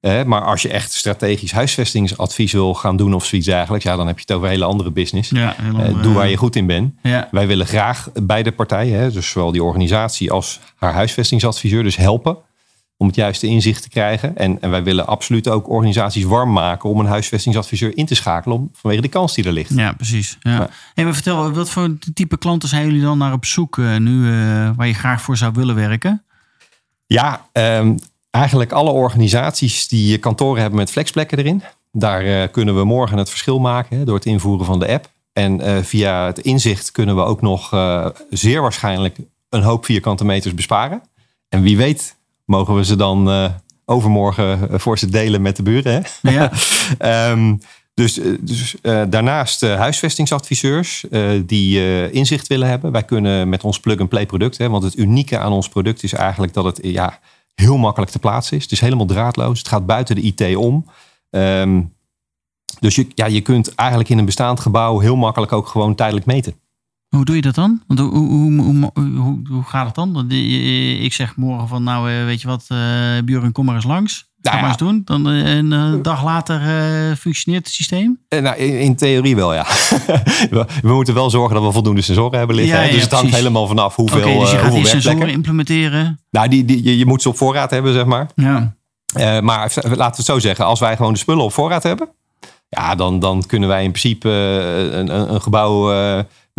[0.00, 4.06] Eh, maar als je echt strategisch huisvestingsadvies wil gaan doen of zoiets dergelijks, ja, dan
[4.06, 5.30] heb je het over een hele andere business.
[5.30, 6.94] Ja, helemaal, Eh, doe waar je goed in bent.
[7.02, 11.96] Ja, Wij willen graag beide partijen, hè, dus zowel die organisatie als haar huisvestingsadviseur, dus
[11.96, 12.36] helpen
[13.00, 14.36] om het juiste inzicht te krijgen.
[14.36, 18.56] En, en wij willen absoluut ook organisaties warm maken om een huisvestingsadviseur in te schakelen
[18.56, 19.74] om, vanwege de kans die er ligt.
[19.74, 20.38] ja precies.
[20.40, 20.50] Ja.
[20.50, 20.68] Ja.
[20.94, 24.28] Hey, maar vertel, wat voor type klanten zijn jullie dan naar op zoek eh, nu,
[24.28, 26.24] eh, waar je graag voor zou willen werken?
[27.06, 27.96] Ja, ehm,
[28.30, 31.62] eigenlijk alle organisaties die kantoren hebben met flexplekken erin.
[31.92, 35.10] Daar eh, kunnen we morgen het verschil maken hè, door het invoeren van de app.
[35.32, 37.68] En via het inzicht kunnen we ook nog
[38.30, 39.16] zeer waarschijnlijk
[39.48, 41.02] een hoop vierkante meters besparen.
[41.48, 42.16] En wie weet
[42.50, 43.44] mogen we ze dan eh,
[43.84, 45.92] overmorgen eh, voor ze delen met de buren.
[45.92, 46.30] Hè?
[46.30, 46.52] Ja,
[46.98, 47.56] Ehm,
[47.94, 48.76] dus eh, dus
[49.08, 51.04] daarnaast huisvestingsadviseurs
[51.46, 52.92] die inzicht willen hebben.
[52.92, 56.52] Wij kunnen met ons plug-and-play product, hè, want het unieke aan ons product is eigenlijk
[56.52, 57.18] dat het ja,
[57.54, 58.62] heel makkelijk te plaatsen is.
[58.62, 59.58] Het is helemaal draadloos.
[59.58, 60.86] Het gaat buiten de IT om.
[61.30, 61.82] Ehm,
[62.80, 66.26] dus je, ja, je kunt eigenlijk in een bestaand gebouw heel makkelijk ook gewoon tijdelijk
[66.26, 66.54] meten.
[67.16, 67.82] Hoe doe je dat dan?
[67.86, 70.30] Want hoe, hoe, hoe, hoe, gaat het dan?
[70.30, 72.78] Ik zeg morgen van, nou eh, weet je wat, eh
[73.24, 74.28] Björn, kom maar eens langs.
[74.42, 75.02] Ga Nou maar eens doen.
[75.04, 76.60] Dan eh, een dag later
[77.16, 78.20] functioneert het systeem.
[78.28, 79.66] Nou, in, in theorie wel, ja.
[80.50, 82.74] we, we moeten wel zorgen dat we voldoende sensoren hebben liggen.
[82.74, 82.86] Ja, hè.
[82.86, 83.44] ja, dus het hangt precies.
[83.44, 86.20] helemaal vanaf hoeveel, dus je gaat die sensoren implementeren.
[86.30, 88.28] Nou, die, die, je, je moet ze op voorraad hebben, zeg maar.
[88.34, 88.74] Ja,
[89.40, 92.08] maar laten we het zo zeggen, als wij gewoon de spullen op voorraad hebben,
[92.68, 95.90] ja, dan, dan kunnen wij in principe een, een, een gebouw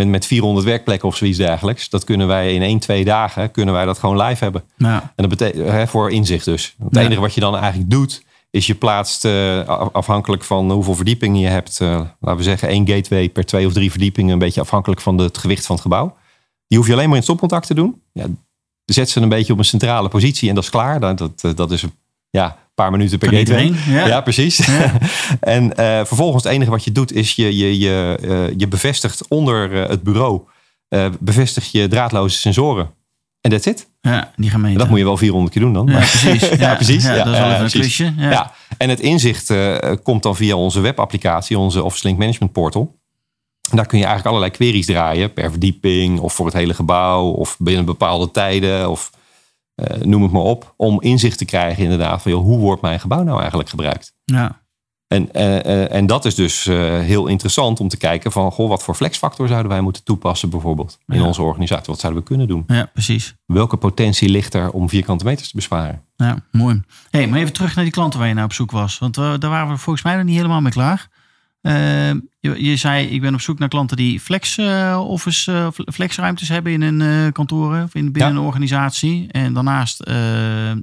[0.01, 3.73] met, met 400 werkplekken of zoiets dergelijks, dat kunnen wij in 1, 2 dagen kunnen
[3.73, 4.63] wij dat gewoon live hebben.
[4.77, 6.75] ja, En dat betekent hè, voor inzicht dus.
[6.83, 7.01] Het Ja.
[7.01, 11.39] enige wat je dan eigenlijk doet, is je plaatst eh, af- afhankelijk van hoeveel verdiepingen
[11.41, 11.87] je hebt, eh,
[12.19, 15.37] laten we zeggen één gateway per twee of drie verdiepingen, een beetje afhankelijk van het
[15.37, 16.15] gewicht van het gebouw.
[16.67, 18.01] Die hoef je alleen maar in stopcontact te doen.
[18.13, 18.25] Ja,
[18.85, 20.99] zet ze een beetje op een centrale positie en dat is klaar.
[20.99, 21.85] Dat, dat, dat is
[22.29, 23.73] ja, paar minuten per gateway.
[23.87, 24.07] ja.
[24.07, 24.57] Ja, precies.
[24.65, 24.93] Ja.
[25.39, 29.27] en eh, vervolgens het enige wat je doet is je, je, je, eh, je bevestigt
[29.27, 30.41] onder eh, het bureau,
[31.19, 32.89] bevestig je draadloze sensoren.
[33.41, 33.89] En that's it.
[34.01, 34.77] ja, die gaan meten.
[34.79, 35.85] Dat moet je wel 400 keer doen dan.
[35.85, 36.49] Ja, Maar- precies.
[36.59, 37.03] Ja, precies.
[37.03, 38.13] Ja, dat is wel even een klusje.
[38.17, 38.51] Ja.
[38.77, 39.53] En het inzicht
[40.03, 42.99] komt dan via onze webapplicatie, onze Office Link Management Portal.
[43.69, 47.27] En daar kun je eigenlijk allerlei queries draaien per verdieping of voor het hele gebouw
[47.27, 49.09] of binnen bepaalde tijden of
[49.75, 50.73] eh, noem het maar op.
[50.77, 54.13] Om inzicht te krijgen inderdaad van joh, hoe wordt mijn gebouw nou eigenlijk gebruikt.
[54.23, 54.59] Ja.
[55.07, 58.83] En, eh, eh, en dat is dus heel interessant om te kijken van goh, wat
[58.83, 61.25] voor flexfactor zouden wij moeten toepassen bijvoorbeeld in Ja.
[61.25, 61.85] onze organisatie.
[61.85, 62.63] Wat zouden we kunnen doen?
[62.67, 63.35] ja, precies.
[63.45, 66.03] Welke potentie ligt er om vierkante meters te besparen?
[66.15, 66.81] Ja, mooi.
[67.09, 68.99] hey, maar even terug naar die klanten waar je naar op zoek was.
[68.99, 71.09] Want daar waren we volgens mij nog niet helemaal mee klaar.
[71.61, 75.67] Ehm, je, je zei, ik ben op zoek naar klanten die flex eh, office, uh,
[75.93, 78.39] flexruimtes hebben in een uh, kantoren of in, binnen Ja.
[78.39, 79.27] een organisatie.
[79.31, 80.13] En daarnaast eh,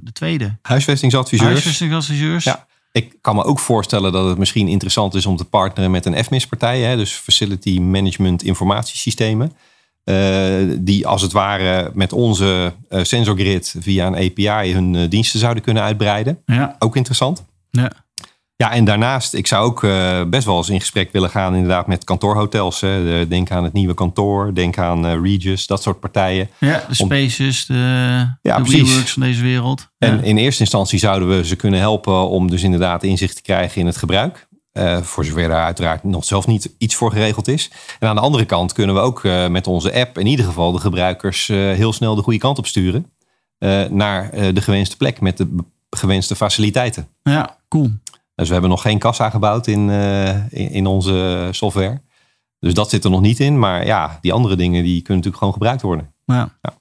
[0.01, 1.49] de tweede, Huisvestingsadviseurs.
[1.51, 2.43] huisvestingsadviseurs.
[2.43, 2.67] Ja.
[2.91, 6.23] Ik kan me ook voorstellen dat het misschien interessant is om te partneren met een
[6.23, 9.51] FMIS-partij, hè, dus Facility Management Informatiesystemen.
[10.03, 10.15] eh,
[10.79, 15.63] die als het ware met onze eh, sensorgrid via een API hun eh, diensten zouden
[15.63, 16.39] kunnen uitbreiden.
[16.45, 17.45] Ja, Ook interessant.
[17.71, 17.91] ja.
[18.63, 21.87] Ja, en daarnaast, ik zou ook eh, best wel eens in gesprek willen gaan inderdaad
[21.87, 22.81] met kantoorhotels.
[22.81, 23.03] Hè.
[23.03, 26.49] De- Denk aan het nieuwe kantoor, denk aan eh, Regis, dat soort partijen.
[26.57, 27.73] ja de Spaces, de,
[28.41, 28.71] Ja, de.
[28.71, 29.87] WeWorks van deze wereld.
[29.97, 30.21] En ja.
[30.23, 33.85] in eerste instantie zouden we ze kunnen helpen om dus inderdaad inzicht te krijgen in
[33.87, 34.47] het gebruik.
[34.71, 37.71] Eh, voor zover daar uiteraard nog zelf niet iets voor geregeld is.
[37.99, 40.79] En aan de andere kant kunnen we ook met onze app in ieder geval de
[40.79, 43.05] gebruikers heel snel de goede kant op sturen.
[43.89, 45.55] naar de gewenste plek met de
[45.89, 47.07] gewenste faciliteiten.
[47.23, 47.89] ja, cool.
[48.39, 52.01] Dus we hebben nog geen kassa gebouwd in, eh, in, in onze software.
[52.59, 53.59] Dus dat zit er nog niet in.
[53.59, 56.13] Maar ja, die andere dingen die kunnen natuurlijk gewoon gebruikt worden.
[56.25, 56.57] Ja.
[56.61, 56.73] Ja.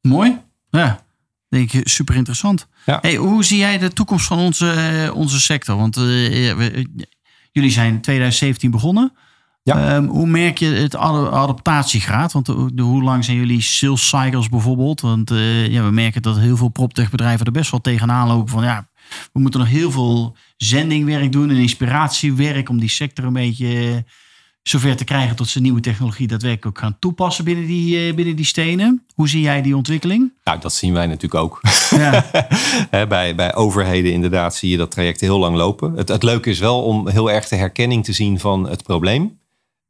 [0.00, 0.38] Mooi.
[0.70, 1.00] Ja.
[1.48, 2.66] Denk ik super interessant.
[2.86, 2.98] Ja.
[3.00, 5.76] Hey, hoe zie jij de toekomst van onze, eh, onze sector?
[5.76, 6.86] Want eh, we-
[7.52, 9.12] jullie zijn in 2017 begonnen.
[9.62, 9.94] Ja.
[9.94, 12.32] Ehm, hoe merk je het ad- adaptatiegraad?
[12.32, 15.00] Want de, de- hoe lang zijn jullie sales cycles bijvoorbeeld?
[15.00, 15.28] Want
[15.68, 18.88] ja, we merken dat heel veel proptech-bedrijven er best wel tegenaan lopen van ja,
[19.32, 23.96] we moeten nog heel veel zendingwerk doen en inspiratiewerk om die sector een beetje eh,
[24.62, 28.36] zover te krijgen tot ze nieuwe technologie daadwerkelijk ook gaan toepassen binnen die, eh, binnen
[28.36, 29.06] die stenen.
[29.14, 30.32] Hoe zie jij die ontwikkeling?
[30.44, 31.60] Nou, dat zien wij natuurlijk ook.
[31.90, 32.26] Ja,
[33.08, 35.96] bij, bij overheden inderdaad zie je dat traject heel lang lopen.
[35.96, 39.38] Het, het leuke is wel om heel erg de herkenning te zien van het probleem.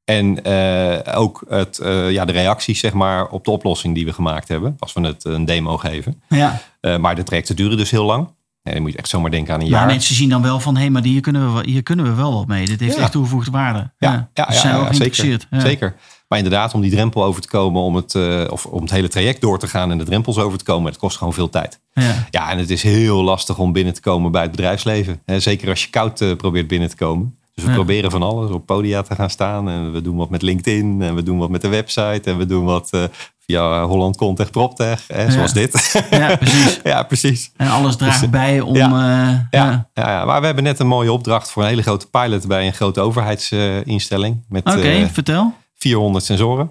[0.05, 4.49] En eh, ook het, ja, de reacties zeg maar, op de oplossing die we gemaakt
[4.49, 4.77] hebben.
[4.79, 6.23] Als we het een demo geven.
[6.29, 6.61] ja.
[7.01, 8.29] Maar de trajecten duren dus heel lang.
[8.65, 9.87] En dan moet je echt zomaar denken aan een Maar jaar.
[9.89, 12.33] mensen zien dan wel van, hé, maar hier kunnen, we, wel- hier kunnen we wel
[12.35, 12.67] wat mee.
[12.67, 13.03] Dit heeft Ja.
[13.03, 13.91] echt toegevoegde waarde.
[13.99, 15.47] Ja, ja, ja, zijn ja, zeker.
[15.51, 15.61] Ja.
[15.61, 15.95] zeker.
[16.29, 19.09] Maar inderdaad, om die drempel over te komen, om het, eh, of om het hele
[19.09, 21.81] traject door te gaan en de drempels over te komen, het kost gewoon veel tijd.
[21.93, 22.27] Ja.
[22.31, 25.23] Ja, en het is heel lastig om binnen te komen bij het bedrijfsleven.
[25.27, 27.37] Zeker als je koud eh, probeert binnen te komen.
[27.55, 27.77] Dus we Ja.
[27.77, 29.69] proberen van alles op podia te gaan staan.
[29.69, 31.03] En we doen wat met LinkedIn.
[31.03, 32.31] En we doen wat met de website.
[32.31, 33.03] En we doen wat eh,
[33.47, 35.05] via Holland Contech PropTech.
[35.09, 36.03] Hè, zoals dit.
[36.11, 36.81] ja, precies.
[36.93, 37.53] ja, precies.
[37.57, 38.75] En alles draagt Dus, bij om...
[38.75, 38.87] ja.
[38.87, 39.89] eh, Ja, ja.
[39.95, 40.11] ja.
[40.11, 42.73] Ja, maar we hebben net een mooie opdracht voor een hele grote pilot bij een
[42.73, 44.45] grote overheidsinstelling.
[44.49, 45.55] met Oké, eh, vertel.
[45.75, 46.71] 400 sensoren.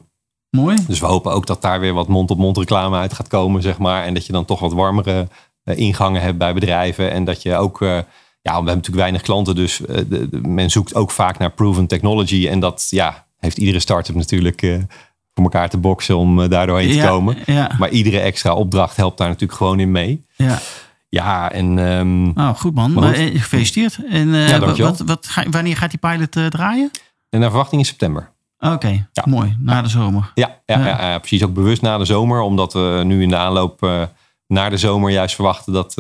[0.50, 0.78] Mooi.
[0.88, 4.04] Dus we hopen ook dat daar weer wat mond-op-mond reclame uit gaat komen, zeg maar.
[4.04, 5.28] En dat je dan toch wat warmere
[5.64, 7.12] eh, ingangen hebt bij bedrijven.
[7.12, 8.02] En dat je ook, eh, ja,
[8.42, 11.88] we hebben natuurlijk weinig klanten, dus eh, de, de- men zoekt ook vaak naar proven
[11.88, 12.48] technology.
[12.48, 14.78] En dat, ja, heeft iedere start-up natuurlijk eh,
[15.34, 17.38] voor elkaar te boksen om eh, daar doorheen te Ja, komen.
[17.46, 20.26] Ja, Maar iedere extra opdracht helpt daar natuurlijk gewoon in mee.
[20.36, 20.60] ja.
[21.10, 22.94] Ja, en ehm, Nou, goed man.
[22.94, 23.16] Maar goed.
[23.34, 23.98] eh, gefeliciteerd.
[24.10, 26.92] En eh, Ja, wat, wat, wat ga, wanneer gaat die pilot draaien?
[27.30, 28.32] en naar verwachting in september.
[28.60, 29.24] Oké, Ja.
[29.28, 29.56] mooi.
[29.60, 30.32] Na de zomer.
[30.36, 31.18] Ja, ja, Ja.
[31.20, 31.44] precies.
[31.44, 32.42] Ook bewust na de zomer.
[32.42, 34.02] Omdat we nu in de aanloop eh,
[34.48, 35.94] naar de zomer juist verwachten dat,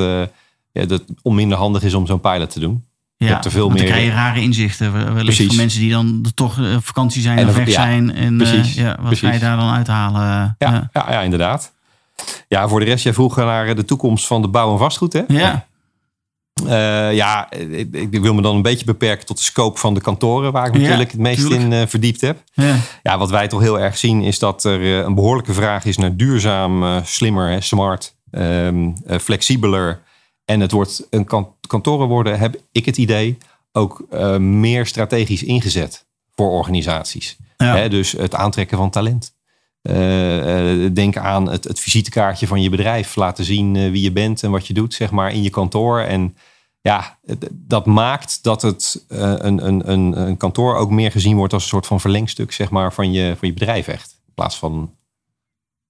[0.71, 2.85] ja, dat het onminder handig is om zo'n pilot te doen.
[3.23, 4.93] Ja, hebt er veel want dan meer- krijg je rare inzichten.
[4.93, 5.47] wel- Wellicht Precies.
[5.47, 8.13] van mensen die dan toch eh, op vakantie zijn En dan- weg ja, zijn.
[8.15, 9.29] En eh, precies, ja, wat ga precies.
[9.33, 10.21] je daar dan uithalen?
[10.57, 11.11] Ja, Ja.
[11.11, 11.21] ja.
[11.21, 11.73] inderdaad.
[12.47, 15.13] Ja, voor de rest, jij vroeg naar de toekomst van de bouw en vastgoed.
[15.13, 15.21] Hè?
[15.27, 15.65] Ja.
[16.67, 20.01] Eh, ja, ik, ik wil me dan een beetje beperken tot de scope van de
[20.01, 21.61] kantoren, waar ik Ja, natuurlijk het meest tuurlijk.
[21.61, 22.37] in eh, verdiept heb.
[22.53, 22.75] Ja.
[23.03, 25.97] Ja, wat wij toch heel erg zien is dat er eh, een behoorlijke vraag is
[25.97, 30.01] naar duurzaam, eh, slimmer, hè, smart, ehm, eh, flexibeler.
[30.45, 33.37] En het wordt een kan- kantoren worden, heb ik het idee,
[33.71, 37.37] ook eh, meer strategisch ingezet voor organisaties.
[37.57, 37.75] Ja.
[37.75, 39.35] Hè, dus het aantrekken van talent.
[39.81, 43.15] Eh, eh, denk aan het, het visitekaartje van je bedrijf.
[43.15, 45.99] Laten zien wie je bent en wat je doet, zeg maar, in je kantoor.
[45.99, 46.37] En
[46.81, 47.17] ja,
[47.51, 51.69] dat maakt dat het een, een, een, een kantoor ook meer gezien wordt als een
[51.69, 54.21] soort van verlengstuk, zeg maar, van je, van je bedrijf echt.
[54.27, 54.95] In plaats van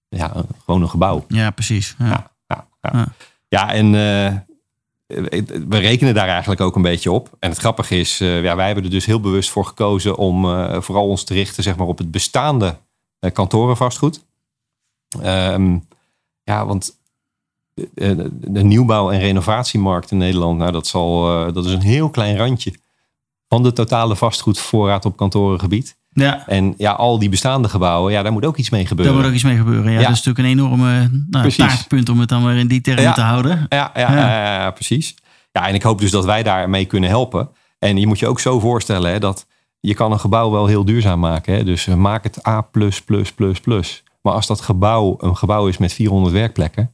[0.10, 0.34] ja,
[0.66, 1.26] gewoon een gebouw.
[1.28, 1.96] ja, precies.
[2.00, 2.32] Ja.
[2.48, 3.08] Ja, ja,
[3.54, 3.74] ja.
[3.74, 7.30] En eh, we rekenen daar eigenlijk ook een beetje op.
[7.39, 10.46] En het grappige is, eh, ja, wij hebben er dus heel bewust voor gekozen om
[10.46, 12.78] eh, vooral ons te richten zeg maar, op het bestaande
[13.34, 14.26] kantorenvastgoed.
[15.22, 15.78] Ehm,
[16.44, 16.98] ja, want
[17.94, 22.74] de, nieuwbouw- en renovatiemarkt in Nederland, nou, dat, zal, dat is een heel klein randje
[23.48, 25.98] van de totale vastgoedvoorraad op kantorengebied.
[26.13, 26.47] Ja.
[26.47, 29.15] En ja, al die bestaande gebouwen, ja, daar moet ook iets mee Daar gebeuren.
[29.15, 29.91] moet ook iets mee gebeuren.
[29.91, 30.08] Ja, Ja.
[30.08, 30.91] Dat is natuurlijk een enorme
[31.30, 31.56] nou, Precies.
[31.58, 33.13] taartpunt om het dan weer in die termen Ja.
[33.13, 33.65] te houden.
[33.69, 34.15] Ja, ja, Ja.
[34.28, 34.62] ja.
[34.62, 35.15] ja, precies.
[35.52, 37.49] Ja, en ik hoop dus dat wij daarmee kunnen helpen.
[37.80, 39.45] En je moet je ook zo voorstellen hè, dat
[39.80, 41.54] je kan een gebouw wel heel duurzaam maken.
[41.56, 41.63] Hè?
[41.63, 42.63] Dus eh, maak het A+++++.
[44.21, 46.91] Maar als dat gebouw een gebouw is met 400 werkplekken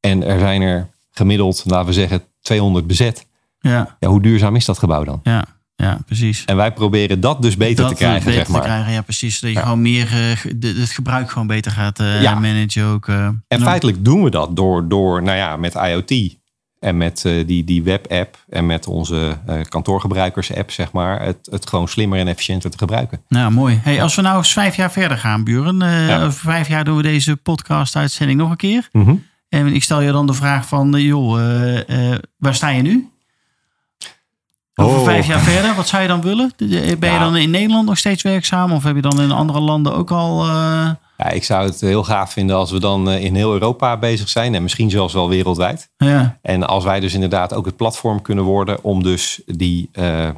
[0.00, 3.26] en er zijn er gemiddeld, laten we zeggen, 200 bezet.
[3.60, 5.20] Ja, Ja, hoe duurzaam is dat gebouw dan?
[5.22, 5.44] ja.
[5.76, 6.44] Ja, precies.
[6.44, 8.60] En wij proberen dat dus beter Dat te krijgen, beter zeg maar.
[8.60, 9.40] te krijgen, ja, precies.
[9.40, 9.62] Dat je Ja.
[9.62, 12.34] gewoon meer eh, het gebruik gewoon beter gaat eh, Ja.
[12.34, 13.08] managen ook.
[13.08, 13.28] eh.
[13.48, 16.36] En feitelijk doen we dat door, door nou ja, met IoT
[16.78, 22.18] en met die, die web-app en met onze kantoorgebruikers-app, zeg maar, het, het gewoon slimmer
[22.18, 23.20] en efficiënter te gebruiken.
[23.28, 23.80] Nou, mooi.
[23.82, 25.78] Hey, als we nou eens vijf jaar verder gaan, Buren.
[25.78, 26.24] Ja.
[26.24, 28.88] Over vijf jaar doen we deze podcast-uitzending nog een keer.
[28.92, 29.14] Mhm.
[29.48, 31.32] En ik stel je dan de vraag van, joh,
[32.38, 33.08] waar sta je nu?
[34.74, 35.04] Over Oh.
[35.04, 36.52] vijf jaar verder, wat zou je dan willen?
[36.56, 37.18] Ben je Ja.
[37.18, 38.72] dan in Nederland nog steeds werkzaam?
[38.72, 40.42] Of heb je dan in andere landen ook al...
[40.42, 43.96] eh, Ja, ik zou het heel gaaf vinden als we dan eh, in heel Europa
[43.96, 45.88] bezig zijn en misschien zelfs wel wereldwijd.
[45.96, 50.28] ja, En als wij dus inderdaad ook het platform kunnen worden om dus die, eh,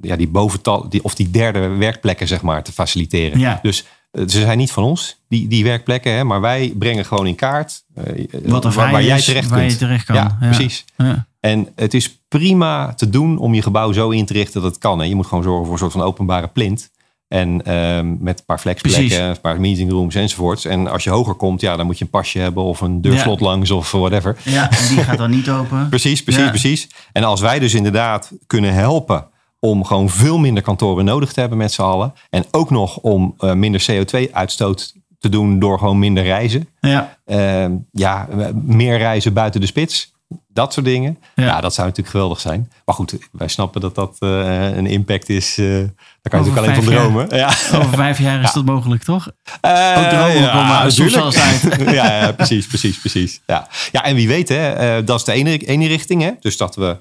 [0.00, 3.38] ja, die bovental, die, of die derde werkplekken zeg maar te faciliteren.
[3.38, 3.58] Ja.
[3.62, 7.34] Dus ze zijn niet van ons, die, die werkplekken, hè, maar wij brengen gewoon in
[7.34, 7.84] kaart
[8.44, 9.72] wat er waar, waar jij terecht waar kunt.
[9.72, 10.14] je terecht kan.
[10.16, 10.84] ja, precies.
[10.96, 11.26] Ja.
[11.50, 14.80] En het is prima te doen om je gebouw zo in te richten dat het
[14.80, 14.98] kan.
[14.98, 15.04] Hè.
[15.04, 16.90] Je moet gewoon zorgen voor een soort van openbare plint.
[17.28, 19.24] En ehm, met een paar flexplekken, Precies.
[19.26, 20.64] een paar meetingrooms enzovoorts.
[20.64, 23.40] En als je hoger komt, ja, dan moet je een pasje hebben of een deurslot
[23.40, 24.36] langs of whatever.
[24.44, 25.88] ja, en die gaat dan niet open.
[25.96, 26.48] Precies, precies, Ja.
[26.50, 26.88] precies.
[27.12, 29.26] En als wij dus inderdaad kunnen helpen
[29.60, 32.12] om gewoon veel minder kantoren nodig te hebben met z'n allen.
[32.30, 36.68] En ook nog om eh, minder CO2-uitstoot te doen door gewoon minder reizen.
[36.80, 38.28] Ja, Ehm, ja,
[38.64, 40.14] meer reizen buiten de spits.
[40.56, 41.18] Dat soort dingen.
[41.34, 41.44] Ja.
[41.44, 41.60] Ja.
[41.60, 42.72] dat zou natuurlijk geweldig zijn.
[42.84, 45.58] Maar goed, wij snappen dat dat eh, een impact is.
[45.58, 45.78] eh, daar
[46.22, 47.36] kan je Over natuurlijk alleen van dromen.
[47.36, 47.46] Ja.
[47.82, 49.28] over vijf jaar is dat mogelijk, toch?
[49.60, 51.68] Eh, Ook dromen komen uit, soms natuurlijk.
[51.68, 53.40] wel eens ja, ja, precies, precies, precies.
[53.46, 53.68] Ja.
[53.92, 56.22] ja, en wie weet, hè, dat is de ene, ene richting.
[56.22, 56.30] Hè?
[56.40, 56.96] Dus dat we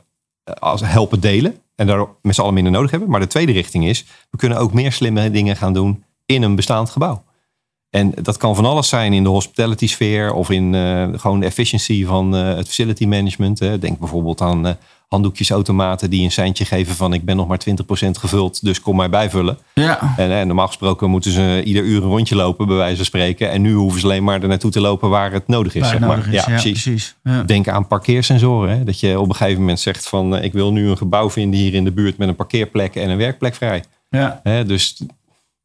[0.60, 3.10] als helpen delen en daar met z'n allen minder nodig hebben.
[3.10, 6.56] Maar de tweede richting is, we kunnen ook meer slimme dingen gaan doen in een
[6.56, 7.24] bestaand gebouw.
[7.96, 11.46] En dat kan van alles zijn in de hospitality sfeer of in eh, gewoon de
[11.46, 13.60] efficiency van eh, het facility management.
[13.60, 13.80] Hè.
[13.80, 14.74] Denk bijvoorbeeld aan eh,
[15.08, 17.72] handdoekjesautomaten die een seintje geven van ik ben nog maar 20%
[18.12, 19.58] gevuld, dus kom mij bijvullen.
[19.74, 23.52] Ja, En normaal gesproken moeten ze ieder uur een rondje lopen, bij wijze van spreken.
[23.52, 25.82] En nu hoeven ze alleen maar er naartoe te lopen waar het nodig is.
[25.82, 26.10] waar zeg maar.
[26.10, 26.46] nodig is.
[26.46, 27.16] Ja, precies.
[27.24, 27.44] Ja.
[27.44, 28.78] Denk aan parkeersensoren.
[28.78, 28.84] Hè?
[28.84, 31.74] Dat je op een gegeven moment zegt van ik wil nu een gebouw vinden hier
[31.74, 33.84] in de buurt met een parkeerplek en een werkplek vrij.
[34.10, 34.40] Ja.
[34.44, 34.66] Hè?
[34.66, 35.02] Dus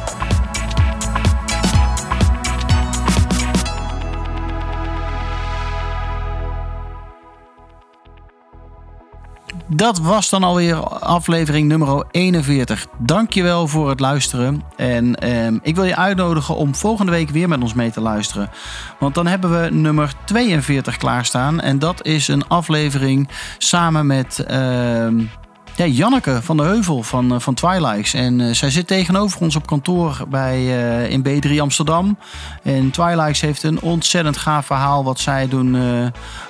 [9.68, 12.86] Dat was dan alweer aflevering nummer 41.
[12.98, 14.62] Dankjewel voor het luisteren.
[14.76, 18.50] En ehm, ik wil je uitnodigen om volgende week weer met ons mee te luisteren.
[18.98, 21.60] Want dan hebben we nummer 42 klaarstaan.
[21.60, 25.22] En dat is een aflevering samen met ehm,
[25.76, 28.14] ja, Janneke van de Heuvel van, eh, van Twilights.
[28.14, 32.18] En eh, zij zit tegenover ons op kantoor bij, eh, in B3 Amsterdam.
[32.62, 35.76] En Twilights heeft een ontzettend gaaf verhaal wat zij doen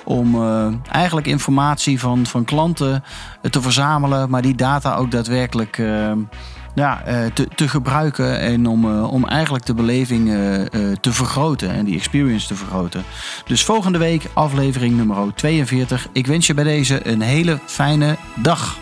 [0.03, 0.43] om
[0.91, 3.03] eigenlijk informatie van, van klanten
[3.49, 5.81] te verzamelen, maar die data ook daadwerkelijk
[6.75, 10.27] ja, te, te gebruiken en om, om eigenlijk de beleving
[11.01, 13.03] te vergroten en die experience te vergroten.
[13.45, 16.07] Dus volgende week aflevering nummer 42.
[16.11, 18.77] Ik wens je bij deze een hele fijne dag.